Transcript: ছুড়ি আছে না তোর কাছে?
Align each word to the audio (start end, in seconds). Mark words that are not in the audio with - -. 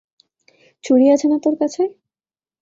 ছুড়ি 0.83 1.05
আছে 1.09 1.25
না 1.27 1.37
তোর 1.43 1.55
কাছে? 1.61 1.81